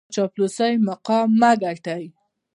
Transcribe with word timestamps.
په 0.07 0.11
چاپلوسۍ 0.15 0.73
مقام 0.87 1.29
مه 1.41 1.51
ګټئ. 1.63 2.03